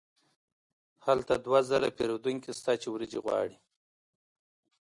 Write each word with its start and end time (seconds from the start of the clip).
هلته 1.05 1.33
دوه 1.45 1.59
زره 1.69 1.87
پیرودونکي 1.97 2.51
شته 2.59 2.73
چې 2.81 2.87
وریجې 2.89 3.19
غواړي. 3.25 3.55